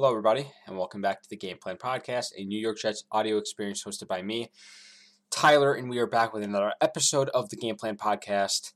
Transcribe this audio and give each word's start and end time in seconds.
Hello, 0.00 0.12
everybody, 0.12 0.50
and 0.66 0.78
welcome 0.78 1.02
back 1.02 1.20
to 1.20 1.28
the 1.28 1.36
Game 1.36 1.58
Plan 1.58 1.76
Podcast, 1.76 2.28
a 2.34 2.42
New 2.42 2.58
York 2.58 2.78
Jets 2.78 3.04
audio 3.12 3.36
experience 3.36 3.84
hosted 3.84 4.08
by 4.08 4.22
me, 4.22 4.50
Tyler, 5.30 5.74
and 5.74 5.90
we 5.90 5.98
are 5.98 6.06
back 6.06 6.32
with 6.32 6.42
another 6.42 6.72
episode 6.80 7.28
of 7.34 7.50
the 7.50 7.56
Game 7.56 7.76
Plan 7.76 7.98
Podcast. 7.98 8.72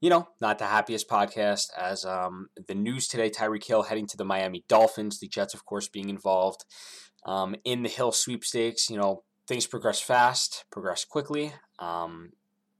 You 0.00 0.10
know, 0.10 0.28
not 0.40 0.60
the 0.60 0.66
happiest 0.66 1.08
podcast 1.08 1.70
as 1.76 2.04
um, 2.04 2.50
the 2.68 2.74
news 2.76 3.08
today 3.08 3.30
Tyreek 3.30 3.66
Hill 3.66 3.82
heading 3.82 4.06
to 4.06 4.16
the 4.16 4.24
Miami 4.24 4.62
Dolphins, 4.68 5.18
the 5.18 5.26
Jets, 5.26 5.54
of 5.54 5.64
course, 5.64 5.88
being 5.88 6.08
involved 6.08 6.64
um, 7.26 7.56
in 7.64 7.82
the 7.82 7.88
Hill 7.88 8.12
sweepstakes. 8.12 8.88
You 8.88 8.96
know, 8.96 9.24
things 9.48 9.66
progress 9.66 10.00
fast, 10.00 10.66
progress 10.70 11.04
quickly. 11.04 11.52
Um, 11.80 12.30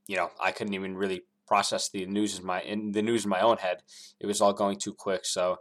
you 0.06 0.16
know, 0.16 0.30
I 0.40 0.52
couldn't 0.52 0.74
even 0.74 0.96
really 0.96 1.24
process 1.48 1.88
the 1.88 2.06
news 2.06 2.38
in 2.38 2.46
my 2.46 2.60
in 2.60 2.92
the 2.92 3.02
news 3.02 3.24
in 3.24 3.30
my 3.30 3.40
own 3.40 3.56
head. 3.56 3.78
It 4.20 4.26
was 4.26 4.40
all 4.40 4.52
going 4.52 4.78
too 4.78 4.94
quick. 4.94 5.26
So, 5.26 5.56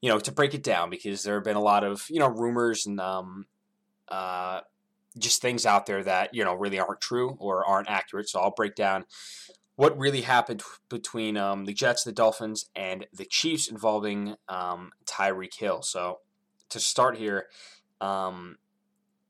you 0.00 0.10
know, 0.10 0.18
to 0.18 0.32
break 0.32 0.54
it 0.54 0.62
down 0.62 0.90
because 0.90 1.22
there 1.22 1.34
have 1.34 1.44
been 1.44 1.56
a 1.56 1.62
lot 1.62 1.84
of 1.84 2.04
you 2.10 2.18
know 2.18 2.28
rumors 2.28 2.86
and 2.86 3.00
um, 3.00 3.46
uh, 4.08 4.60
just 5.18 5.40
things 5.40 5.66
out 5.66 5.86
there 5.86 6.02
that 6.02 6.34
you 6.34 6.44
know 6.44 6.54
really 6.54 6.78
aren't 6.78 7.00
true 7.00 7.36
or 7.38 7.64
aren't 7.64 7.88
accurate. 7.88 8.28
So 8.28 8.40
I'll 8.40 8.54
break 8.54 8.74
down 8.74 9.04
what 9.76 9.98
really 9.98 10.22
happened 10.22 10.62
between 10.88 11.36
um, 11.36 11.66
the 11.66 11.74
Jets, 11.74 12.04
the 12.04 12.12
Dolphins, 12.12 12.70
and 12.74 13.06
the 13.12 13.26
Chiefs 13.26 13.68
involving 13.68 14.36
um, 14.48 14.90
Tyreek 15.04 15.54
Hill. 15.54 15.82
So 15.82 16.20
to 16.70 16.80
start 16.80 17.18
here, 17.18 17.46
um, 18.00 18.56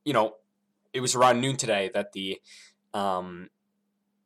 you 0.05 0.13
know, 0.13 0.37
it 0.93 1.01
was 1.01 1.15
around 1.15 1.41
noon 1.41 1.57
today 1.57 1.91
that 1.95 2.13
the 2.13 2.41
um, 2.95 3.51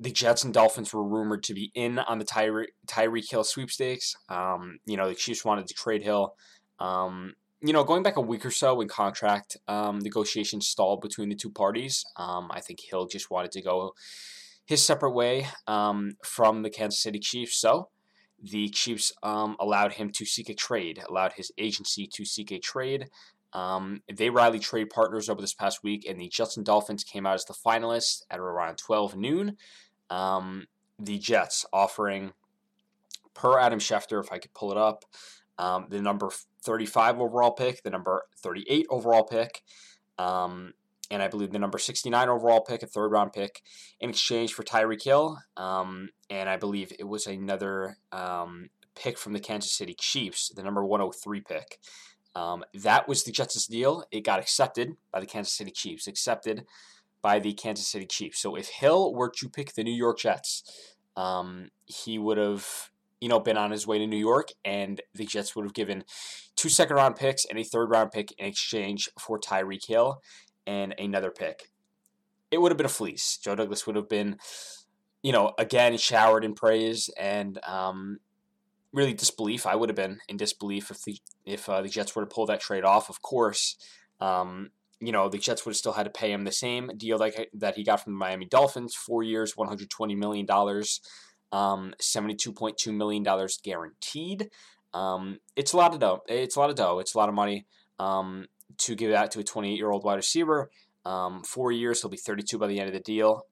the 0.01 0.11
Jets 0.11 0.43
and 0.43 0.55
Dolphins 0.55 0.95
were 0.95 1.07
rumored 1.07 1.43
to 1.45 1.55
be 1.55 1.71
in 1.75 1.99
on 1.99 2.19
the 2.19 2.25
Tyre- 2.25 2.69
Tyreek 2.87 3.31
Hill 3.31 3.45
sweepstakes. 3.45 4.17
Um, 4.31 4.79
you 4.87 4.97
know, 4.97 5.09
the 5.09 5.15
Chiefs 5.15 5.45
wanted 5.45 5.67
to 5.67 5.75
trade 5.75 6.03
Hill. 6.03 6.35
Um, 6.79 7.35
you 7.61 7.75
know, 7.75 7.85
going 7.85 8.03
back 8.03 8.17
a 8.17 8.23
week 8.23 8.47
or 8.47 8.51
so 8.51 8.77
when 8.77 8.89
contract 8.89 9.59
um, 9.69 9.99
negotiations 9.99 10.67
stalled 10.67 11.03
between 11.03 11.29
the 11.29 11.35
two 11.35 11.51
parties, 11.51 12.03
um, 12.17 12.49
I 12.51 12.61
think 12.61 12.81
Hill 12.81 13.07
just 13.07 13.31
wanted 13.31 13.53
to 13.53 13.63
go 13.63 13.93
his 14.65 14.85
separate 14.85 15.11
way 15.13 15.47
um, 15.67 16.13
from 16.25 16.63
the 16.63 16.71
Kansas 16.71 17.03
City 17.03 17.19
Chiefs. 17.19 17.61
So 17.61 17.91
the 18.43 18.71
Chiefs 18.71 19.13
um, 19.23 19.57
allowed 19.61 19.95
him 19.95 20.11
to 20.13 20.25
seek 20.25 20.49
a 20.49 20.55
trade, 20.55 21.03
allowed 21.07 21.35
his 21.35 21.53
agency 21.59 22.09
to 22.15 22.25
seek 22.25 22.51
a 22.51 22.59
trade. 22.59 23.09
Um, 23.53 24.03
they 24.11 24.31
rallied 24.31 24.63
trade 24.63 24.89
partners 24.89 25.29
over 25.29 25.41
this 25.41 25.53
past 25.53 25.83
week, 25.83 26.07
and 26.09 26.19
the 26.19 26.33
and 26.57 26.65
Dolphins 26.65 27.05
came 27.05 27.27
out 27.27 27.35
as 27.35 27.45
the 27.45 27.53
finalists 27.53 28.23
at 28.31 28.39
around 28.39 28.79
12 28.79 29.17
noon. 29.17 29.57
Um, 30.11 30.67
the 30.99 31.19
Jets 31.19 31.65
offering, 31.73 32.33
per 33.35 33.59
Adam 33.59 33.79
Schefter, 33.79 34.23
if 34.23 34.33
I 34.33 34.39
could 34.39 34.53
pull 34.53 34.71
it 34.71 34.77
up, 34.77 35.05
um, 35.59 35.87
the 35.89 36.01
number 36.01 36.31
35 36.65 37.21
overall 37.21 37.53
pick, 37.53 37.83
the 37.83 37.91
number 37.91 38.25
38 38.43 38.87
overall 38.91 39.25
pick, 39.25 39.63
um, 40.19 40.75
and 41.11 41.23
I 41.23 41.29
believe 41.29 41.51
the 41.51 41.59
number 41.59 41.79
69 41.79 42.29
overall 42.29 42.61
pick, 42.61 42.83
a 42.83 42.87
third 42.87 43.11
round 43.11 43.33
pick, 43.33 43.63
in 43.99 44.11
exchange 44.11 44.53
for 44.53 44.63
Tyreek 44.63 45.03
Hill. 45.03 45.39
Um, 45.57 46.11
and 46.29 46.49
I 46.49 46.57
believe 46.57 46.93
it 46.99 47.09
was 47.09 47.27
another 47.27 47.97
um, 48.13 48.71
pick 48.95 49.19
from 49.19 49.33
the 49.33 49.41
Kansas 49.41 49.73
City 49.73 49.95
Chiefs, 49.99 50.51
the 50.55 50.63
number 50.63 50.85
103 50.85 51.41
pick. 51.41 51.79
Um, 52.37 52.65
that 52.75 53.09
was 53.09 53.25
the 53.25 53.33
Jets' 53.33 53.67
deal. 53.67 54.05
It 54.13 54.25
got 54.25 54.39
accepted 54.39 54.93
by 55.11 55.21
the 55.21 55.27
Kansas 55.27 55.53
City 55.53 55.73
Chiefs, 55.73 56.07
accepted 56.07 56.65
by 57.23 57.39
the 57.39 57.53
Kansas 57.53 57.89
City 57.89 58.07
Chiefs. 58.07 58.41
So 58.41 58.57
if 58.57 58.69
Hill 58.69 59.15
were 59.15 59.31
to 59.37 59.49
pick 59.49 59.75
the 59.75 59.85
New 59.85 59.95
York 59.95 60.19
Jets, 60.19 60.63
um, 61.17 61.69
he 61.87 62.19
would 62.19 62.39
have, 62.39 62.91
you 63.21 63.29
know, 63.29 63.41
been 63.41 63.57
on 63.57 63.71
his 63.71 63.87
way 63.87 63.99
to 63.99 64.07
New 64.07 64.17
York, 64.17 64.49
and 64.65 65.01
the 65.15 65.27
Jets 65.27 65.55
would 65.55 65.65
have 65.65 65.75
given 65.75 66.05
two 66.57 66.69
second 66.69 66.97
round 66.97 67.17
picks 67.17 67.45
and 67.45 67.59
a 67.59 67.65
third 67.65 67.91
round 67.91 68.11
pick 68.11 68.33
in 68.39 68.47
exchange 68.47 69.09
for 69.19 69.39
Tyreek 69.39 69.87
Hill 69.87 70.21
and 70.67 70.95
another 70.99 71.31
pick. 71.31 71.71
It 72.51 72.61
would 72.61 72.73
have 72.73 72.79
been 72.79 72.87
a 72.87 72.91
fleece. 72.91 73.39
Joe 73.43 73.55
Douglas 73.55 73.87
would 73.87 73.97
have 73.97 74.09
been, 74.09 74.37
you 75.23 75.33
know, 75.33 75.53
again 75.59 75.97
showered 75.99 76.45
in 76.45 76.55
praise 76.55 77.11
and 77.19 77.59
um, 77.65 78.19
really 78.93 79.15
disbelief. 79.15 79.67
I 79.67 79.77
would 79.77 79.89
have 79.89 79.97
been 79.97 80.19
in 80.29 80.37
disbelief 80.37 80.91
if 80.91 81.03
the 81.03 81.19
if 81.45 81.69
uh, 81.69 81.83
the 81.83 81.89
Jets 81.89 82.15
were 82.15 82.23
to 82.23 82.35
pull 82.35 82.47
that 82.47 82.61
trade 82.61 82.85
off. 82.85 83.09
Of 83.09 83.23
course, 83.23 83.77
um, 84.21 84.71
you 85.01 85.13
know 85.13 85.29
the 85.29 85.39
Jets 85.39 85.65
would 85.65 85.73
have 85.73 85.79
still 85.79 85.93
had 85.93 86.05
to 86.05 86.11
pay 86.11 86.33
him 86.33 86.45
the 86.45 86.53
same 86.53 86.91
deal 86.97 87.19
that 87.19 87.35
that 87.55 87.77
he 87.77 87.85
got 87.85 88.05
from 88.05 88.13
the 88.13 88.19
Miami 88.19 88.47
Dolphins, 88.47 88.95
four 88.95 89.23
years, 89.23 89.57
one 89.57 89.69
hundred 89.69 89.91
twenty 89.91 90.15
million 90.15 90.47
dollars, 90.47 91.01
um, 91.53 91.95
seventy 92.01 92.35
two 92.35 92.53
point 92.53 92.77
two 92.77 92.93
million 92.93 93.23
dollars 93.23 93.59
guaranteed. 93.63 94.51
Um, 94.93 95.39
it's 95.57 95.73
a 95.73 95.77
lot 95.77 95.95
of 95.95 96.01
dough. 96.01 96.23
It's 96.27 96.57
a 96.57 96.61
lot 96.61 96.71
of 96.71 96.77
dough. 96.77 96.99
It's 96.99 97.15
a 97.15 97.19
lot 97.19 97.29
of 97.29 97.35
money 97.35 97.67
um, 97.99 98.47
to 98.79 98.95
give 98.95 99.13
out 99.13 99.31
to 99.33 99.41
a 99.41 99.45
twenty 99.45 99.73
eight 99.73 99.79
year 99.79 99.91
old 99.91 100.05
wide 100.05 100.17
receiver. 100.17 100.71
Um, 101.05 101.43
four 101.43 101.73
years, 101.73 102.03
he'll 102.03 102.11
be 102.11 102.17
thirty 102.17 102.43
two 102.43 102.59
by 102.59 102.67
the 102.67 102.79
end 102.79 102.89
of 102.89 102.95
the 102.95 103.01
deal. 103.01 103.47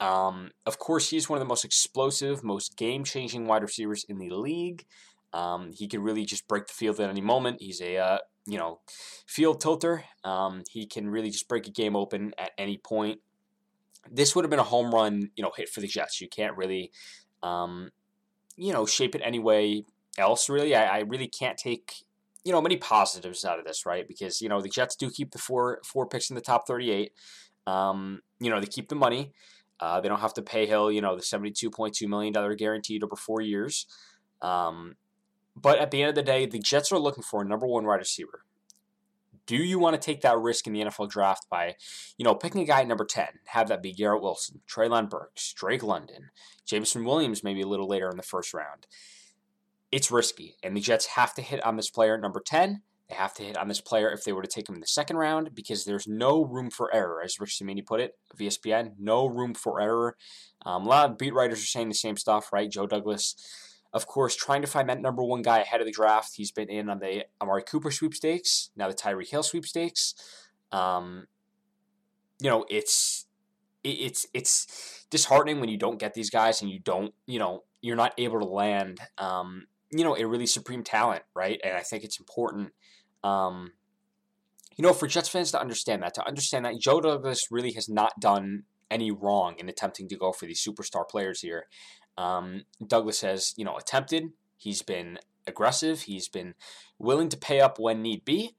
Um, 0.00 0.50
of 0.64 0.78
course, 0.78 1.10
he's 1.10 1.28
one 1.28 1.36
of 1.36 1.40
the 1.40 1.48
most 1.48 1.64
explosive, 1.64 2.42
most 2.42 2.76
game 2.76 3.04
changing 3.04 3.46
wide 3.46 3.62
receivers 3.62 4.04
in 4.08 4.18
the 4.18 4.30
league. 4.30 4.86
Um, 5.32 5.72
he 5.72 5.86
can 5.86 6.02
really 6.02 6.24
just 6.24 6.48
break 6.48 6.66
the 6.66 6.72
field 6.72 6.98
at 7.00 7.10
any 7.10 7.20
moment. 7.20 7.58
He's 7.60 7.80
a 7.80 7.98
uh, 7.98 8.18
you 8.46 8.58
know 8.58 8.80
field 9.26 9.60
tilter. 9.60 10.04
Um, 10.24 10.62
he 10.70 10.86
can 10.86 11.08
really 11.08 11.30
just 11.30 11.48
break 11.48 11.66
a 11.66 11.70
game 11.70 11.96
open 11.96 12.32
at 12.38 12.52
any 12.58 12.78
point. 12.78 13.20
This 14.10 14.34
would 14.34 14.44
have 14.44 14.50
been 14.50 14.60
a 14.60 14.64
home 14.64 14.94
run, 14.94 15.30
you 15.36 15.42
know, 15.42 15.52
hit 15.56 15.68
for 15.68 15.80
the 15.80 15.86
Jets. 15.86 16.20
You 16.20 16.28
can't 16.28 16.56
really, 16.56 16.90
um, 17.42 17.90
you 18.56 18.72
know, 18.72 18.86
shape 18.86 19.14
it 19.14 19.22
any 19.24 19.38
way 19.38 19.84
else. 20.18 20.48
Really, 20.48 20.74
I, 20.74 20.98
I 20.98 21.00
really 21.00 21.28
can't 21.28 21.58
take 21.58 21.92
you 22.44 22.52
know 22.52 22.62
many 22.62 22.76
positives 22.76 23.44
out 23.44 23.58
of 23.58 23.64
this, 23.64 23.84
right? 23.84 24.06
Because 24.08 24.40
you 24.40 24.48
know 24.48 24.60
the 24.60 24.68
Jets 24.68 24.96
do 24.96 25.10
keep 25.10 25.32
the 25.32 25.38
four 25.38 25.80
four 25.84 26.06
picks 26.06 26.30
in 26.30 26.36
the 26.36 26.42
top 26.42 26.66
thirty 26.66 26.90
eight. 26.90 27.12
Um, 27.66 28.20
you 28.40 28.50
know 28.50 28.60
they 28.60 28.66
keep 28.66 28.88
the 28.88 28.94
money. 28.94 29.32
Uh, 29.80 30.00
they 30.00 30.08
don't 30.08 30.20
have 30.20 30.34
to 30.34 30.42
pay 30.42 30.66
Hill, 30.66 30.92
you 30.92 31.00
know, 31.00 31.16
the 31.16 31.22
$72.2 31.22 32.06
million 32.06 32.34
guaranteed 32.56 33.02
over 33.02 33.16
four 33.16 33.40
years. 33.40 33.86
Um, 34.42 34.94
but 35.56 35.78
at 35.78 35.90
the 35.90 36.02
end 36.02 36.10
of 36.10 36.14
the 36.14 36.22
day, 36.22 36.46
the 36.46 36.58
Jets 36.58 36.92
are 36.92 36.98
looking 36.98 37.22
for 37.22 37.42
a 37.42 37.44
number 37.44 37.66
one 37.66 37.86
wide 37.86 37.96
receiver. 37.96 38.44
Do 39.46 39.56
you 39.56 39.78
want 39.78 40.00
to 40.00 40.04
take 40.04 40.20
that 40.20 40.38
risk 40.38 40.66
in 40.66 40.72
the 40.72 40.80
NFL 40.80 41.10
draft 41.10 41.46
by, 41.50 41.74
you 42.16 42.24
know, 42.24 42.34
picking 42.34 42.60
a 42.60 42.64
guy 42.64 42.82
at 42.82 42.86
number 42.86 43.04
10, 43.04 43.26
have 43.46 43.68
that 43.68 43.82
be 43.82 43.92
Garrett 43.92 44.22
Wilson, 44.22 44.60
Treylon 44.68 45.10
Burks, 45.10 45.52
Drake 45.52 45.82
London, 45.82 46.30
Jameson 46.64 47.04
Williams 47.04 47.42
maybe 47.42 47.62
a 47.62 47.66
little 47.66 47.88
later 47.88 48.08
in 48.08 48.16
the 48.16 48.22
first 48.22 48.54
round? 48.54 48.86
It's 49.90 50.10
risky, 50.10 50.56
and 50.62 50.76
the 50.76 50.80
Jets 50.80 51.06
have 51.06 51.34
to 51.34 51.42
hit 51.42 51.64
on 51.64 51.76
this 51.76 51.90
player 51.90 52.14
at 52.14 52.20
number 52.20 52.40
10 52.40 52.82
they 53.10 53.16
have 53.16 53.34
to 53.34 53.42
hit 53.42 53.58
on 53.58 53.66
this 53.66 53.80
player 53.80 54.08
if 54.10 54.22
they 54.22 54.32
were 54.32 54.42
to 54.42 54.48
take 54.48 54.68
him 54.68 54.76
in 54.76 54.80
the 54.80 54.86
second 54.86 55.16
round 55.16 55.52
because 55.52 55.84
there's 55.84 56.06
no 56.06 56.44
room 56.44 56.70
for 56.70 56.94
error, 56.94 57.20
as 57.22 57.40
Rich 57.40 57.58
Cimini 57.58 57.82
put 57.82 58.00
it 58.00 58.16
of 58.30 58.38
ESPN. 58.38 58.92
No 58.98 59.26
room 59.26 59.52
for 59.52 59.80
error. 59.80 60.16
Um, 60.64 60.86
a 60.86 60.88
lot 60.88 61.10
of 61.10 61.18
beat 61.18 61.34
writers 61.34 61.60
are 61.60 61.66
saying 61.66 61.88
the 61.88 61.94
same 61.94 62.16
stuff, 62.16 62.52
right? 62.52 62.70
Joe 62.70 62.86
Douglas, 62.86 63.34
of 63.92 64.06
course, 64.06 64.36
trying 64.36 64.62
to 64.62 64.68
find 64.68 64.88
that 64.88 65.00
number 65.00 65.22
one 65.22 65.42
guy 65.42 65.58
ahead 65.58 65.80
of 65.80 65.86
the 65.86 65.92
draft. 65.92 66.34
He's 66.36 66.52
been 66.52 66.68
in 66.68 66.88
on 66.88 67.00
the 67.00 67.24
Amari 67.40 67.62
Cooper 67.62 67.90
sweepstakes, 67.90 68.70
now 68.76 68.88
the 68.88 68.94
Tyreek 68.94 69.30
Hill 69.30 69.42
sweepstakes. 69.42 70.14
Um, 70.72 71.26
you 72.40 72.48
know, 72.48 72.64
it's 72.70 73.26
it's 73.82 74.26
it's 74.34 75.06
disheartening 75.10 75.60
when 75.60 75.68
you 75.68 75.78
don't 75.78 75.98
get 75.98 76.14
these 76.14 76.30
guys 76.30 76.62
and 76.62 76.70
you 76.70 76.78
don't, 76.78 77.12
you 77.26 77.38
know, 77.38 77.64
you're 77.80 77.96
not 77.96 78.14
able 78.18 78.38
to 78.38 78.46
land, 78.46 79.00
um, 79.18 79.66
you 79.90 80.04
know, 80.04 80.16
a 80.16 80.24
really 80.26 80.46
supreme 80.46 80.84
talent, 80.84 81.22
right? 81.34 81.60
And 81.64 81.74
I 81.74 81.80
think 81.80 82.04
it's 82.04 82.20
important 82.20 82.72
um, 83.22 83.72
you 84.76 84.82
know, 84.82 84.92
for 84.92 85.06
Jets 85.06 85.28
fans 85.28 85.50
to 85.52 85.60
understand 85.60 86.02
that, 86.02 86.14
to 86.14 86.26
understand 86.26 86.64
that 86.64 86.80
Joe 86.80 87.00
Douglas 87.00 87.48
really 87.50 87.72
has 87.72 87.88
not 87.88 88.18
done 88.20 88.64
any 88.90 89.10
wrong 89.10 89.56
in 89.58 89.68
attempting 89.68 90.08
to 90.08 90.16
go 90.16 90.32
for 90.32 90.46
these 90.46 90.64
superstar 90.66 91.08
players 91.08 91.40
here. 91.40 91.66
Um, 92.16 92.64
Douglas 92.86 93.20
has, 93.22 93.54
you 93.56 93.64
know, 93.64 93.76
attempted. 93.76 94.32
He's 94.56 94.82
been 94.82 95.18
aggressive. 95.46 96.02
He's 96.02 96.28
been 96.28 96.54
willing 96.98 97.28
to 97.30 97.36
pay 97.36 97.60
up 97.60 97.78
when 97.78 98.02
need 98.02 98.24
be. 98.24 98.54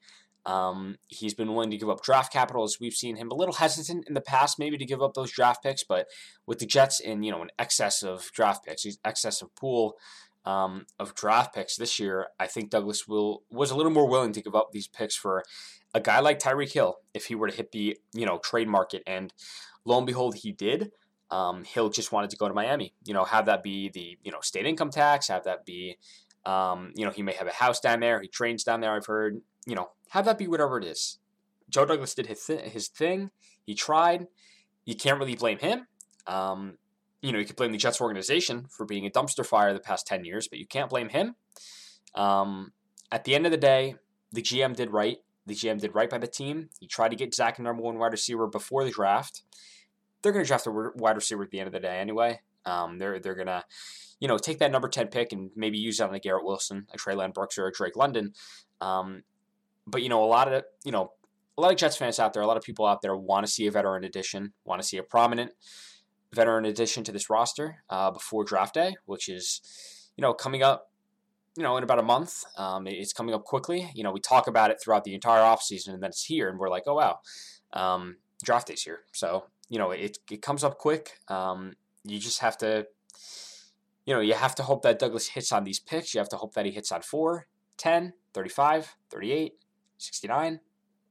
Um, 0.45 0.97
he's 1.07 1.35
been 1.35 1.53
willing 1.53 1.69
to 1.69 1.77
give 1.77 1.89
up 1.89 2.01
draft 2.01 2.33
capital 2.33 2.63
as 2.63 2.79
we've 2.79 2.93
seen 2.93 3.15
him 3.15 3.29
a 3.29 3.35
little 3.35 3.55
hesitant 3.55 4.07
in 4.07 4.15
the 4.15 4.21
past, 4.21 4.57
maybe 4.57 4.77
to 4.77 4.85
give 4.85 5.01
up 5.01 5.13
those 5.13 5.31
draft 5.31 5.61
picks, 5.61 5.83
but 5.83 6.07
with 6.47 6.59
the 6.59 6.65
Jets 6.65 6.99
in 6.99 7.21
you 7.21 7.31
know 7.31 7.43
an 7.43 7.51
excess 7.59 8.01
of 8.01 8.31
draft 8.31 8.65
picks, 8.65 8.85
excess 9.05 9.41
of 9.41 9.53
pool, 9.55 9.97
um, 10.45 10.87
of 10.97 11.13
draft 11.13 11.53
picks 11.53 11.77
this 11.77 11.99
year, 11.99 12.27
I 12.39 12.47
think 12.47 12.71
Douglas 12.71 13.07
will 13.07 13.43
was 13.51 13.69
a 13.69 13.75
little 13.75 13.91
more 13.91 14.07
willing 14.07 14.33
to 14.33 14.41
give 14.41 14.55
up 14.55 14.71
these 14.71 14.87
picks 14.87 15.15
for 15.15 15.43
a 15.93 15.99
guy 15.99 16.19
like 16.19 16.39
Tyreek 16.39 16.73
Hill 16.73 16.97
if 17.13 17.25
he 17.25 17.35
were 17.35 17.49
to 17.49 17.55
hit 17.55 17.71
the 17.71 17.97
you 18.13 18.25
know 18.25 18.39
trade 18.39 18.67
market, 18.67 19.03
and 19.05 19.31
lo 19.85 19.97
and 19.97 20.07
behold, 20.07 20.37
he 20.37 20.51
did. 20.51 20.91
Um, 21.31 21.63
Hill 21.63 21.89
just 21.89 22.11
wanted 22.11 22.29
to 22.31 22.37
go 22.37 22.47
to 22.47 22.53
Miami. 22.53 22.93
You 23.05 23.13
know, 23.13 23.23
have 23.23 23.45
that 23.45 23.63
be 23.63 23.89
the 23.89 24.17
you 24.23 24.31
know 24.31 24.41
state 24.41 24.65
income 24.65 24.91
tax, 24.91 25.29
have 25.29 25.45
that 25.45 25.65
be 25.65 25.97
um, 26.45 26.91
you 26.95 27.05
know 27.05 27.11
he 27.11 27.23
may 27.23 27.33
have 27.33 27.47
a 27.47 27.51
house 27.51 27.79
down 27.79 28.01
there, 28.01 28.21
he 28.21 28.27
trains 28.27 28.63
down 28.63 28.81
there. 28.81 28.93
I've 28.93 29.05
heard 29.05 29.41
you 29.65 29.75
know 29.75 29.91
have 30.09 30.25
that 30.25 30.37
be 30.37 30.47
whatever 30.47 30.77
it 30.77 30.83
is. 30.83 31.19
Joe 31.69 31.85
Douglas 31.85 32.13
did 32.13 32.27
his 32.27 32.43
th- 32.45 32.71
his 32.71 32.87
thing. 32.87 33.31
He 33.65 33.73
tried. 33.73 34.27
You 34.85 34.95
can't 34.95 35.19
really 35.19 35.35
blame 35.35 35.59
him. 35.59 35.87
Um, 36.27 36.77
you 37.21 37.31
know, 37.31 37.39
you 37.39 37.45
could 37.45 37.55
blame 37.55 37.71
the 37.71 37.77
Jets 37.77 38.01
organization 38.01 38.65
for 38.69 38.85
being 38.85 39.05
a 39.05 39.09
dumpster 39.09 39.45
fire 39.45 39.73
the 39.73 39.79
past 39.79 40.07
10 40.07 40.25
years, 40.25 40.47
but 40.47 40.59
you 40.59 40.65
can't 40.65 40.89
blame 40.89 41.09
him. 41.09 41.35
Um, 42.15 42.73
at 43.11 43.23
the 43.23 43.35
end 43.35 43.45
of 43.45 43.51
the 43.51 43.57
day, 43.57 43.95
the 44.31 44.41
GM 44.41 44.75
did 44.75 44.91
right. 44.91 45.17
The 45.45 45.53
GM 45.53 45.79
did 45.79 45.93
right 45.93 46.09
by 46.09 46.17
the 46.17 46.27
team. 46.27 46.69
He 46.79 46.87
tried 46.87 47.09
to 47.09 47.15
get 47.15 47.33
Zach 47.33 47.59
a 47.59 47.61
number 47.61 47.81
one 47.81 47.97
wide 47.97 48.11
receiver 48.11 48.47
before 48.47 48.83
the 48.83 48.91
draft. 48.91 49.43
They're 50.21 50.31
going 50.31 50.43
to 50.43 50.47
draft 50.47 50.67
a 50.67 50.71
wide 50.95 51.15
receiver 51.15 51.43
at 51.43 51.51
the 51.51 51.59
end 51.59 51.67
of 51.67 51.73
the 51.73 51.79
day 51.79 51.99
anyway. 51.99 52.41
Um, 52.65 52.99
they're 52.99 53.19
they're 53.19 53.35
going 53.35 53.47
to, 53.47 53.63
you 54.19 54.27
know, 54.27 54.37
take 54.37 54.59
that 54.59 54.71
number 54.71 54.87
ten 54.87 55.07
pick 55.07 55.31
and 55.33 55.49
maybe 55.55 55.77
use 55.77 55.97
that 55.97 56.09
on 56.09 56.15
a 56.15 56.19
Garrett 56.19 56.45
Wilson, 56.45 56.87
a 56.93 56.97
Treylon 56.97 57.33
Burks, 57.33 57.57
or 57.57 57.67
a 57.67 57.71
Drake 57.71 57.95
London. 57.95 58.33
Um, 58.79 59.23
but 59.87 60.03
you 60.03 60.09
know, 60.09 60.23
a 60.23 60.25
lot 60.25 60.51
of 60.51 60.63
you 60.83 60.91
know, 60.91 61.13
a 61.57 61.61
lot 61.61 61.71
of 61.71 61.77
Jets 61.77 61.97
fans 61.97 62.19
out 62.19 62.33
there, 62.33 62.43
a 62.43 62.47
lot 62.47 62.57
of 62.57 62.63
people 62.63 62.85
out 62.85 63.01
there 63.01 63.15
want 63.15 63.45
to 63.45 63.51
see 63.51 63.65
a 63.67 63.71
veteran 63.71 64.03
addition, 64.03 64.53
want 64.63 64.81
to 64.81 64.87
see 64.87 64.97
a 64.97 65.03
prominent 65.03 65.51
veteran 66.33 66.65
addition 66.65 67.03
to 67.03 67.11
this 67.11 67.29
roster 67.29 67.83
uh, 67.89 68.11
before 68.11 68.43
draft 68.43 68.75
day, 68.75 68.95
which 69.05 69.27
is, 69.27 70.09
you 70.15 70.21
know, 70.21 70.33
coming 70.33 70.63
up 70.63 70.91
you 71.57 71.63
know, 71.63 71.77
in 71.77 71.83
about 71.83 71.99
a 71.99 72.03
month. 72.03 72.45
Um, 72.57 72.87
it's 72.87 73.13
coming 73.13 73.35
up 73.35 73.43
quickly. 73.43 73.91
You 73.93 74.03
know, 74.03 74.11
we 74.11 74.19
talk 74.19 74.47
about 74.47 74.71
it 74.71 74.79
throughout 74.81 75.03
the 75.03 75.13
entire 75.13 75.41
offseason 75.41 75.93
and 75.93 76.01
then 76.01 76.09
it's 76.09 76.23
here 76.23 76.49
and 76.49 76.57
we're 76.57 76.69
like, 76.69 76.83
oh, 76.87 76.95
wow, 76.95 77.19
um, 77.73 78.17
draft 78.43 78.67
day's 78.67 78.83
here. 78.83 79.01
So, 79.11 79.45
you 79.71 79.79
know, 79.79 79.91
it, 79.91 80.17
it 80.29 80.41
comes 80.41 80.65
up 80.65 80.77
quick. 80.77 81.17
Um, 81.29 81.75
you 82.03 82.19
just 82.19 82.39
have 82.39 82.57
to, 82.57 82.87
you 84.05 84.13
know, 84.13 84.19
you 84.19 84.33
have 84.33 84.53
to 84.55 84.63
hope 84.63 84.81
that 84.81 84.99
Douglas 84.99 85.29
hits 85.29 85.53
on 85.53 85.63
these 85.63 85.79
picks. 85.79 86.13
You 86.13 86.19
have 86.19 86.27
to 86.29 86.35
hope 86.35 86.53
that 86.55 86.65
he 86.65 86.71
hits 86.73 86.91
on 86.91 87.01
4, 87.01 87.47
10, 87.77 88.11
35, 88.33 88.97
38, 89.09 89.53
69, 89.97 90.59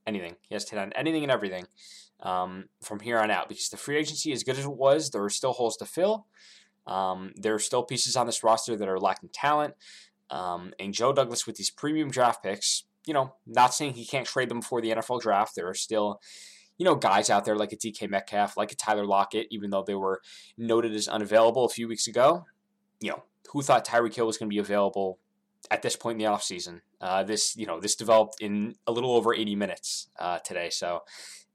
anything. 0.06 0.36
He 0.46 0.54
has 0.54 0.66
to 0.66 0.72
hit 0.72 0.82
on 0.82 0.92
anything 0.92 1.22
and 1.22 1.32
everything 1.32 1.64
um, 2.22 2.66
from 2.82 3.00
here 3.00 3.18
on 3.18 3.30
out 3.30 3.48
because 3.48 3.70
the 3.70 3.78
free 3.78 3.96
agency, 3.96 4.30
as 4.30 4.44
good 4.44 4.58
as 4.58 4.66
it 4.66 4.76
was, 4.76 5.08
there 5.08 5.24
are 5.24 5.30
still 5.30 5.54
holes 5.54 5.78
to 5.78 5.86
fill. 5.86 6.26
Um, 6.86 7.32
there 7.36 7.54
are 7.54 7.60
still 7.60 7.82
pieces 7.82 8.14
on 8.14 8.26
this 8.26 8.44
roster 8.44 8.76
that 8.76 8.88
are 8.88 9.00
lacking 9.00 9.30
talent. 9.32 9.72
Um, 10.28 10.74
and 10.78 10.92
Joe 10.92 11.14
Douglas 11.14 11.46
with 11.46 11.56
these 11.56 11.70
premium 11.70 12.10
draft 12.10 12.42
picks, 12.42 12.84
you 13.06 13.14
know, 13.14 13.36
not 13.46 13.72
saying 13.72 13.94
he 13.94 14.04
can't 14.04 14.26
trade 14.26 14.50
them 14.50 14.60
before 14.60 14.82
the 14.82 14.90
NFL 14.90 15.22
draft. 15.22 15.54
There 15.56 15.66
are 15.66 15.74
still, 15.74 16.20
you 16.80 16.86
know, 16.86 16.94
guys 16.94 17.28
out 17.28 17.44
there 17.44 17.56
like 17.56 17.74
a 17.74 17.76
DK 17.76 18.08
Metcalf, 18.08 18.56
like 18.56 18.72
a 18.72 18.74
Tyler 18.74 19.04
Lockett, 19.04 19.48
even 19.50 19.68
though 19.68 19.84
they 19.86 19.94
were 19.94 20.22
noted 20.56 20.94
as 20.94 21.08
unavailable 21.08 21.66
a 21.66 21.68
few 21.68 21.86
weeks 21.86 22.06
ago. 22.06 22.46
You 23.00 23.10
know, 23.10 23.22
who 23.52 23.60
thought 23.60 23.86
Tyreek 23.86 24.14
Hill 24.14 24.26
was 24.26 24.38
going 24.38 24.48
to 24.48 24.54
be 24.54 24.60
available 24.60 25.18
at 25.70 25.82
this 25.82 25.94
point 25.94 26.18
in 26.18 26.24
the 26.24 26.32
offseason? 26.32 26.80
Uh, 26.98 27.22
this, 27.22 27.54
you 27.54 27.66
know, 27.66 27.80
this 27.80 27.96
developed 27.96 28.40
in 28.40 28.76
a 28.86 28.92
little 28.92 29.14
over 29.14 29.34
80 29.34 29.56
minutes 29.56 30.08
uh, 30.18 30.38
today. 30.38 30.70
So 30.70 31.00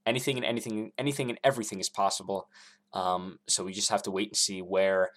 anything 0.05 0.37
and 0.37 0.45
anything, 0.45 0.91
anything 0.95 1.31
and 1.31 1.39
everything 1.43 1.79
is 1.79 1.89
possible. 1.89 2.47
Um, 2.93 3.39
so 3.47 3.63
we 3.63 3.73
just 3.73 3.89
have 3.89 4.03
to 4.03 4.11
wait 4.11 4.27
and 4.27 4.37
see 4.37 4.61
where 4.61 5.09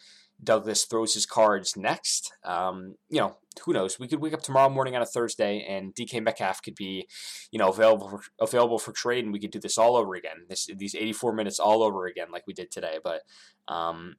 Douglas 0.43 0.85
throws 0.85 1.13
his 1.13 1.27
cards 1.27 1.77
next. 1.77 2.33
Um, 2.45 2.95
you 3.11 3.21
know, 3.21 3.37
who 3.61 3.73
knows? 3.73 3.99
We 3.99 4.09
could 4.09 4.21
wake 4.21 4.35
up 4.35 4.43
tomorrow 4.43 4.69
morning 4.69 4.97
on 4.97 5.03
a 5.03 5.07
Thursday, 5.07 5.65
and 5.69 5.95
DK 5.95 6.23
Metcalf 6.23 6.63
could 6.63 6.75
be, 6.75 7.09
you 7.51 7.59
know, 7.59 7.69
available 7.69 8.09
for, 8.09 8.21
available 8.41 8.79
for 8.79 8.93
trade, 8.93 9.25
and 9.25 9.33
we 9.33 9.41
could 9.41 9.51
do 9.51 9.61
this 9.61 9.79
all 9.79 9.97
over 9.97 10.15
again. 10.15 10.47
This 10.49 10.69
these 10.77 10.95
84 10.95 11.33
minutes 11.33 11.59
all 11.59 11.83
over 11.83 12.07
again, 12.07 12.29
like 12.33 12.47
we 12.47 12.55
did 12.55 12.71
today. 12.71 12.99
But, 13.03 13.23
um, 13.67 14.17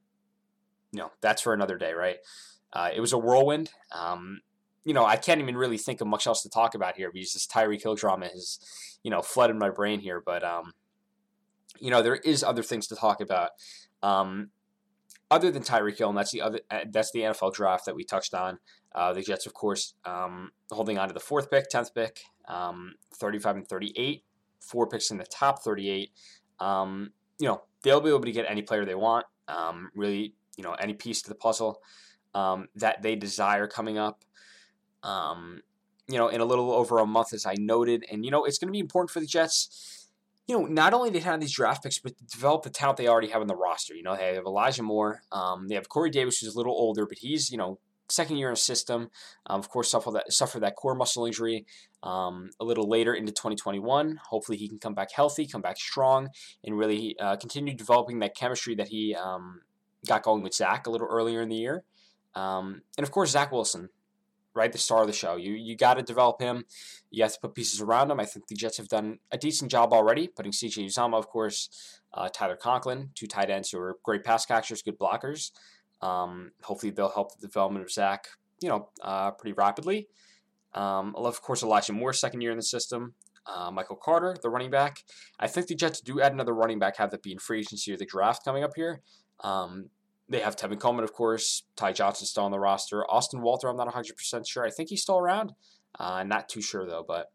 you 0.92 1.00
know, 1.00 1.10
that's 1.20 1.42
for 1.42 1.52
another 1.54 1.78
day, 1.78 1.92
right? 1.92 2.18
Uh, 2.72 2.90
it 2.94 3.00
was 3.00 3.12
a 3.12 3.18
whirlwind. 3.18 3.70
Um, 3.92 4.40
you 4.84 4.94
know, 4.94 5.04
I 5.04 5.16
can't 5.16 5.40
even 5.40 5.56
really 5.56 5.78
think 5.78 6.00
of 6.00 6.06
much 6.06 6.26
else 6.26 6.42
to 6.42 6.48
talk 6.48 6.74
about 6.74 6.96
here 6.96 7.10
because 7.12 7.32
this 7.32 7.46
Tyreek 7.46 7.82
Hill 7.82 7.96
drama 7.96 8.26
has, 8.28 8.58
you 9.02 9.10
know, 9.10 9.22
flooded 9.22 9.56
my 9.56 9.70
brain 9.70 10.00
here. 10.00 10.22
But, 10.24 10.42
um, 10.42 10.72
you 11.78 11.90
know, 11.90 12.02
there 12.02 12.16
is 12.16 12.42
other 12.42 12.62
things 12.62 12.86
to 12.88 12.96
talk 12.96 13.20
about. 13.20 13.50
Um, 14.02 14.50
other 15.30 15.50
than 15.50 15.62
Tyreek 15.62 15.98
Hill, 15.98 16.08
and 16.08 16.18
that's 16.18 16.32
the 16.32 16.42
other 16.42 16.60
uh, 16.70 16.80
that's 16.90 17.12
the 17.12 17.20
NFL 17.20 17.54
draft 17.54 17.86
that 17.86 17.94
we 17.94 18.04
touched 18.04 18.34
on. 18.34 18.58
Uh, 18.94 19.12
the 19.12 19.22
Jets, 19.22 19.46
of 19.46 19.54
course, 19.54 19.94
um, 20.04 20.50
holding 20.70 20.98
on 20.98 21.08
to 21.08 21.14
the 21.14 21.20
fourth 21.20 21.50
pick, 21.50 21.68
tenth 21.68 21.94
pick, 21.94 22.22
um, 22.48 22.94
thirty-five 23.14 23.56
and 23.56 23.66
thirty-eight, 23.66 24.24
four 24.60 24.86
picks 24.86 25.10
in 25.10 25.18
the 25.18 25.24
top 25.24 25.62
thirty-eight. 25.62 26.10
Um, 26.58 27.12
you 27.38 27.46
know 27.46 27.62
they'll 27.82 28.00
be 28.00 28.10
able 28.10 28.20
to 28.20 28.32
get 28.32 28.46
any 28.48 28.62
player 28.62 28.84
they 28.84 28.94
want. 28.94 29.26
Um, 29.48 29.90
really, 29.94 30.34
you 30.56 30.64
know 30.64 30.74
any 30.74 30.94
piece 30.94 31.22
to 31.22 31.28
the 31.28 31.36
puzzle 31.36 31.80
um, 32.34 32.68
that 32.74 33.02
they 33.02 33.16
desire 33.16 33.66
coming 33.66 33.98
up. 33.98 34.24
Um, 35.02 35.62
you 36.08 36.18
know, 36.18 36.28
in 36.28 36.40
a 36.40 36.44
little 36.44 36.72
over 36.72 36.98
a 36.98 37.06
month, 37.06 37.32
as 37.32 37.46
I 37.46 37.54
noted, 37.56 38.04
and 38.10 38.24
you 38.24 38.30
know 38.32 38.44
it's 38.44 38.58
going 38.58 38.68
to 38.68 38.72
be 38.72 38.80
important 38.80 39.10
for 39.10 39.20
the 39.20 39.26
Jets 39.26 39.99
you 40.46 40.58
know, 40.58 40.66
not 40.66 40.94
only 40.94 41.10
they 41.10 41.20
have 41.20 41.40
these 41.40 41.52
draft 41.52 41.82
picks, 41.82 41.98
but 41.98 42.12
develop 42.26 42.62
the 42.62 42.70
talent 42.70 42.96
they 42.96 43.08
already 43.08 43.28
have 43.28 43.40
on 43.40 43.46
the 43.46 43.56
roster. 43.56 43.94
You 43.94 44.02
know, 44.02 44.16
they 44.16 44.34
have 44.34 44.44
Elijah 44.44 44.82
Moore. 44.82 45.22
Um, 45.30 45.68
they 45.68 45.74
have 45.76 45.88
Corey 45.88 46.10
Davis, 46.10 46.38
who's 46.38 46.54
a 46.54 46.58
little 46.58 46.74
older, 46.74 47.06
but 47.06 47.18
he's, 47.18 47.50
you 47.50 47.58
know, 47.58 47.78
second 48.08 48.36
year 48.36 48.50
in 48.50 48.56
system. 48.56 49.10
Um, 49.46 49.60
of 49.60 49.68
course, 49.68 49.90
suffered 49.90 50.12
that, 50.12 50.32
suffered 50.32 50.60
that 50.60 50.76
core 50.76 50.94
muscle 50.94 51.26
injury 51.26 51.66
um, 52.02 52.50
a 52.58 52.64
little 52.64 52.88
later 52.88 53.14
into 53.14 53.32
2021. 53.32 54.20
Hopefully, 54.28 54.58
he 54.58 54.68
can 54.68 54.78
come 54.78 54.94
back 54.94 55.12
healthy, 55.12 55.46
come 55.46 55.62
back 55.62 55.78
strong, 55.78 56.28
and 56.64 56.76
really 56.76 57.16
uh, 57.20 57.36
continue 57.36 57.74
developing 57.74 58.18
that 58.20 58.36
chemistry 58.36 58.74
that 58.74 58.88
he 58.88 59.14
um, 59.14 59.60
got 60.06 60.22
going 60.22 60.42
with 60.42 60.54
Zach 60.54 60.86
a 60.86 60.90
little 60.90 61.08
earlier 61.08 61.42
in 61.42 61.48
the 61.48 61.56
year. 61.56 61.84
Um, 62.34 62.82
and 62.96 63.04
of 63.04 63.10
course, 63.10 63.30
Zach 63.30 63.52
Wilson 63.52 63.88
right? 64.54 64.72
The 64.72 64.78
star 64.78 65.02
of 65.02 65.06
the 65.06 65.12
show. 65.12 65.36
You 65.36 65.52
you 65.52 65.76
got 65.76 65.94
to 65.94 66.02
develop 66.02 66.40
him. 66.40 66.64
You 67.10 67.22
have 67.22 67.32
to 67.34 67.40
put 67.40 67.54
pieces 67.54 67.80
around 67.80 68.10
him. 68.10 68.20
I 68.20 68.24
think 68.24 68.46
the 68.48 68.54
Jets 68.54 68.76
have 68.78 68.88
done 68.88 69.18
a 69.30 69.38
decent 69.38 69.70
job 69.70 69.92
already, 69.92 70.28
putting 70.28 70.52
C.J. 70.52 70.86
Uzomah, 70.86 71.18
of 71.18 71.28
course, 71.28 72.00
uh, 72.14 72.28
Tyler 72.28 72.56
Conklin, 72.56 73.10
two 73.14 73.26
tight 73.26 73.50
ends 73.50 73.70
who 73.70 73.78
are 73.78 73.96
great 74.04 74.24
pass 74.24 74.46
catchers, 74.46 74.82
good 74.82 74.98
blockers. 74.98 75.50
Um, 76.02 76.52
hopefully, 76.62 76.90
they'll 76.90 77.10
help 77.10 77.38
the 77.38 77.46
development 77.46 77.84
of 77.84 77.90
Zach, 77.90 78.28
you 78.60 78.68
know, 78.68 78.88
uh, 79.02 79.32
pretty 79.32 79.52
rapidly. 79.52 80.08
Um, 80.74 81.14
of 81.16 81.42
course, 81.42 81.62
Elijah 81.62 81.92
Moore, 81.92 82.12
second 82.12 82.40
year 82.40 82.52
in 82.52 82.56
the 82.56 82.62
system. 82.62 83.14
Uh, 83.46 83.70
Michael 83.70 83.96
Carter, 83.96 84.36
the 84.42 84.50
running 84.50 84.70
back. 84.70 84.98
I 85.38 85.46
think 85.46 85.66
the 85.66 85.74
Jets 85.74 86.00
do 86.00 86.20
add 86.20 86.32
another 86.32 86.54
running 86.54 86.78
back, 86.78 86.96
have 86.98 87.10
that 87.10 87.22
be 87.22 87.32
in 87.32 87.38
free 87.38 87.60
agency 87.60 87.92
or 87.92 87.96
the 87.96 88.04
draft 88.04 88.44
coming 88.44 88.62
up 88.62 88.72
here. 88.76 89.00
Um, 89.42 89.88
they 90.30 90.38
have 90.40 90.54
Tevin 90.54 90.78
Coleman, 90.78 91.02
of 91.02 91.12
course. 91.12 91.64
Ty 91.74 91.92
Johnson 91.92 92.24
still 92.24 92.44
on 92.44 92.52
the 92.52 92.60
roster. 92.60 93.04
Austin 93.10 93.42
Walter, 93.42 93.68
I'm 93.68 93.76
not 93.76 93.92
100% 93.92 94.46
sure. 94.46 94.64
I 94.64 94.70
think 94.70 94.88
he's 94.88 95.02
still 95.02 95.18
around. 95.18 95.54
Uh, 95.98 96.22
not 96.22 96.48
too 96.48 96.62
sure, 96.62 96.86
though. 96.86 97.04
But 97.06 97.32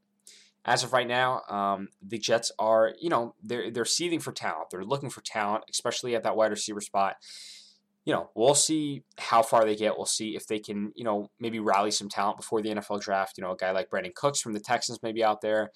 as 0.64 0.84
of 0.84 0.94
right 0.94 1.08
now, 1.08 1.42
um, 1.50 1.90
the 2.02 2.18
Jets 2.18 2.54
are, 2.58 2.94
you 3.00 3.10
know, 3.10 3.36
they're, 3.44 3.70
they're 3.70 3.84
seething 3.84 4.22
for 4.22 4.32
talent. 4.32 4.70
They're 4.72 4.86
looking 4.86 5.10
for 5.10 5.22
talent, 5.22 5.66
especially 5.70 6.16
at 6.16 6.24
that 6.24 6.38
wide 6.38 6.52
receiver 6.52 6.80
spot. 6.80 7.18
You 8.06 8.14
know, 8.14 8.30
we'll 8.34 8.56
see 8.56 9.04
how 9.18 9.42
far 9.42 9.66
they 9.66 9.76
get. 9.76 9.98
We'll 9.98 10.06
see 10.06 10.38
if 10.38 10.48
they 10.48 10.60
can, 10.60 10.94
you 10.96 11.04
know, 11.04 11.30
maybe 11.38 11.60
rally 11.60 11.92
some 11.92 12.08
talent 12.08 12.38
before 12.38 12.62
the 12.62 12.70
NFL 12.70 13.02
draft. 13.02 13.38
You 13.38 13.44
know, 13.44 13.52
a 13.52 13.58
guy 13.58 13.72
like 13.72 13.90
Brandin 13.90 14.16
Cooks 14.16 14.40
from 14.40 14.54
the 14.54 14.60
Texans 14.62 15.04
maybe 15.04 15.22
out 15.24 15.42
there. 15.42 15.72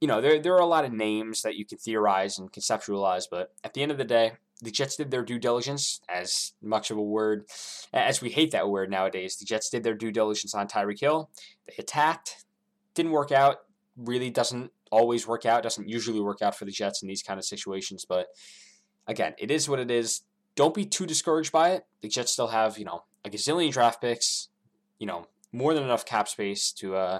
You 0.00 0.08
know, 0.08 0.20
there, 0.20 0.42
there 0.42 0.54
are 0.54 0.60
a 0.60 0.66
lot 0.66 0.84
of 0.84 0.92
names 0.92 1.40
that 1.42 1.54
you 1.54 1.64
can 1.64 1.78
theorize 1.78 2.38
and 2.38 2.52
conceptualize, 2.52 3.24
but 3.30 3.52
at 3.64 3.72
the 3.72 3.82
end 3.82 3.92
of 3.92 3.98
the 3.98 4.04
day, 4.04 4.32
the 4.60 4.70
Jets 4.70 4.96
did 4.96 5.10
their 5.10 5.24
due 5.24 5.38
diligence, 5.38 6.00
as 6.08 6.52
much 6.62 6.90
of 6.90 6.96
a 6.96 7.02
word 7.02 7.46
as 7.92 8.20
we 8.20 8.30
hate 8.30 8.52
that 8.52 8.68
word 8.68 8.90
nowadays. 8.90 9.36
The 9.36 9.44
Jets 9.44 9.70
did 9.70 9.82
their 9.82 9.94
due 9.94 10.12
diligence 10.12 10.54
on 10.54 10.68
Tyreek 10.68 11.00
Hill. 11.00 11.30
They 11.66 11.74
attacked, 11.78 12.44
didn't 12.94 13.12
work 13.12 13.32
out. 13.32 13.58
Really 13.96 14.30
doesn't 14.30 14.70
always 14.90 15.26
work 15.26 15.44
out. 15.44 15.62
Doesn't 15.62 15.88
usually 15.88 16.20
work 16.20 16.42
out 16.42 16.56
for 16.56 16.64
the 16.64 16.70
Jets 16.70 17.02
in 17.02 17.08
these 17.08 17.22
kind 17.22 17.38
of 17.38 17.44
situations. 17.44 18.04
But 18.08 18.28
again, 19.06 19.34
it 19.38 19.50
is 19.50 19.68
what 19.68 19.80
it 19.80 19.90
is. 19.90 20.22
Don't 20.54 20.74
be 20.74 20.84
too 20.84 21.06
discouraged 21.06 21.50
by 21.50 21.70
it. 21.70 21.86
The 22.00 22.08
Jets 22.08 22.32
still 22.32 22.48
have 22.48 22.78
you 22.78 22.84
know 22.84 23.04
a 23.24 23.30
gazillion 23.30 23.72
draft 23.72 24.00
picks. 24.00 24.48
You 24.98 25.06
know 25.06 25.26
more 25.52 25.74
than 25.74 25.82
enough 25.82 26.06
cap 26.06 26.28
space 26.28 26.72
to 26.72 26.96
uh, 26.96 27.18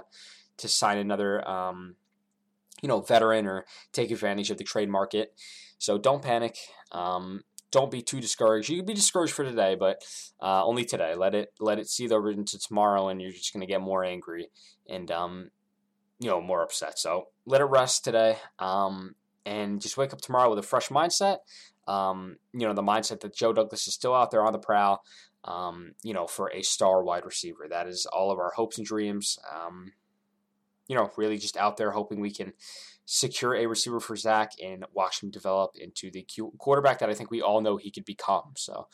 to 0.57 0.67
sign 0.67 0.97
another 0.97 1.47
um, 1.47 1.95
you 2.83 2.89
know 2.89 3.01
veteran 3.01 3.47
or 3.47 3.65
take 3.93 4.11
advantage 4.11 4.51
of 4.51 4.59
the 4.59 4.63
trade 4.63 4.89
market. 4.89 5.33
So 5.79 5.97
don't 5.97 6.21
panic. 6.21 6.57
Um, 6.91 7.41
don't 7.71 7.89
be 7.89 8.03
too 8.03 8.21
discouraged. 8.21 8.69
You 8.69 8.77
can 8.77 8.85
be 8.85 8.93
discouraged 8.93 9.33
for 9.33 9.43
today, 9.43 9.75
but 9.75 10.03
uh, 10.39 10.63
only 10.63 10.85
today. 10.85 11.15
Let 11.15 11.33
it 11.33 11.53
let 11.59 11.79
it 11.79 11.89
see 11.89 12.07
over 12.09 12.29
into 12.29 12.59
tomorrow, 12.59 13.07
and 13.07 13.19
you're 13.19 13.31
just 13.31 13.51
going 13.51 13.61
to 13.61 13.71
get 13.71 13.81
more 13.81 14.03
angry 14.03 14.49
and 14.87 15.09
um, 15.09 15.49
you 16.19 16.29
know 16.29 16.41
more 16.41 16.61
upset. 16.61 16.99
So 16.99 17.29
let 17.45 17.61
it 17.61 17.65
rest 17.65 18.03
today, 18.03 18.37
um, 18.59 19.15
and 19.45 19.81
just 19.81 19.97
wake 19.97 20.13
up 20.13 20.21
tomorrow 20.21 20.49
with 20.49 20.59
a 20.59 20.63
fresh 20.63 20.89
mindset. 20.89 21.37
Um, 21.87 22.37
you 22.53 22.67
know 22.67 22.73
the 22.73 22.83
mindset 22.83 23.21
that 23.21 23.35
Joe 23.35 23.53
Douglas 23.53 23.87
is 23.87 23.93
still 23.93 24.13
out 24.13 24.29
there 24.29 24.45
on 24.45 24.53
the 24.53 24.59
prowl. 24.59 25.03
Um, 25.45 25.93
you 26.03 26.13
know 26.13 26.27
for 26.27 26.51
a 26.53 26.61
star 26.61 27.03
wide 27.03 27.25
receiver. 27.25 27.65
That 27.69 27.87
is 27.87 28.05
all 28.05 28.29
of 28.29 28.39
our 28.39 28.51
hopes 28.51 28.77
and 28.77 28.85
dreams. 28.85 29.39
You 30.87 30.95
know, 30.95 31.09
really 31.17 31.37
just 31.37 31.57
out 31.57 31.77
there 31.77 31.91
hoping 31.91 32.19
we 32.19 32.33
can 32.33 32.53
secure 33.05 33.55
a 33.55 33.65
receiver 33.65 33.99
for 33.99 34.15
Zach 34.15 34.51
and 34.63 34.85
watch 34.93 35.21
him 35.21 35.29
develop 35.29 35.71
into 35.75 36.09
the 36.11 36.25
quarterback 36.57 36.99
that 36.99 37.09
I 37.09 37.13
think 37.13 37.31
we 37.31 37.41
all 37.41 37.61
know 37.61 37.77
he 37.77 37.91
could 37.91 38.05
become. 38.05 38.53
So, 38.55 38.87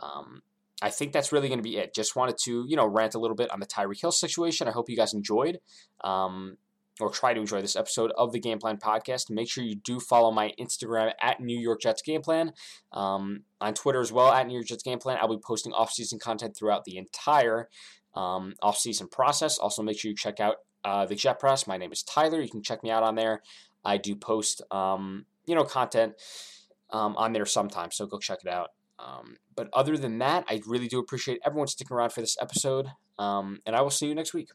um, 0.00 0.42
I 0.80 0.90
think 0.90 1.12
that's 1.12 1.32
really 1.32 1.48
going 1.48 1.60
to 1.60 1.62
be 1.62 1.76
it. 1.76 1.94
Just 1.94 2.16
wanted 2.16 2.36
to, 2.44 2.64
you 2.66 2.76
know, 2.76 2.86
rant 2.86 3.14
a 3.14 3.18
little 3.20 3.36
bit 3.36 3.50
on 3.52 3.60
the 3.60 3.66
Tyreek 3.66 4.00
Hill 4.00 4.10
situation. 4.10 4.66
I 4.66 4.72
hope 4.72 4.90
you 4.90 4.96
guys 4.96 5.14
enjoyed. 5.14 5.58
Um, 6.02 6.56
or 7.00 7.10
try 7.10 7.32
to 7.32 7.40
enjoy 7.40 7.62
this 7.62 7.76
episode 7.76 8.12
of 8.16 8.32
the 8.32 8.40
Game 8.40 8.58
Plan 8.58 8.76
Podcast. 8.76 9.30
Make 9.30 9.50
sure 9.50 9.64
you 9.64 9.76
do 9.76 9.98
follow 9.98 10.30
my 10.30 10.52
Instagram 10.60 11.12
at 11.20 11.40
New 11.40 11.58
York 11.58 11.80
Jets 11.80 12.02
Game 12.02 12.20
Plan. 12.20 12.52
Um, 12.92 13.44
on 13.60 13.74
Twitter 13.74 14.00
as 14.00 14.12
well 14.12 14.30
at 14.30 14.46
New 14.46 14.54
York 14.54 14.66
Jets 14.66 14.82
Game 14.82 14.98
Plan. 14.98 15.18
I'll 15.20 15.28
be 15.28 15.40
posting 15.42 15.72
off-season 15.72 16.18
content 16.18 16.56
throughout 16.56 16.84
the 16.84 16.98
entire 16.98 17.68
um, 18.14 18.54
off-season 18.62 19.08
process. 19.08 19.58
Also, 19.58 19.82
make 19.82 19.98
sure 19.98 20.10
you 20.10 20.16
check 20.16 20.38
out 20.38 20.56
uh, 20.84 21.06
the 21.06 21.14
Jet 21.14 21.38
Press. 21.38 21.66
My 21.66 21.76
name 21.76 21.92
is 21.92 22.02
Tyler. 22.02 22.40
You 22.40 22.48
can 22.48 22.62
check 22.62 22.82
me 22.82 22.90
out 22.90 23.02
on 23.02 23.14
there. 23.14 23.42
I 23.84 23.96
do 23.96 24.14
post, 24.14 24.62
um, 24.70 25.26
you 25.46 25.54
know, 25.54 25.64
content 25.64 26.14
um, 26.90 27.16
on 27.16 27.32
there 27.32 27.46
sometimes, 27.46 27.96
so 27.96 28.06
go 28.06 28.18
check 28.18 28.38
it 28.44 28.50
out. 28.50 28.70
Um, 28.98 29.36
but 29.56 29.68
other 29.72 29.96
than 29.96 30.18
that, 30.18 30.44
I 30.48 30.60
really 30.66 30.86
do 30.86 30.98
appreciate 30.98 31.40
everyone 31.44 31.66
sticking 31.66 31.96
around 31.96 32.10
for 32.10 32.20
this 32.20 32.36
episode, 32.40 32.88
um, 33.18 33.60
and 33.66 33.74
I 33.74 33.80
will 33.80 33.90
see 33.90 34.06
you 34.06 34.14
next 34.14 34.34
week. 34.34 34.50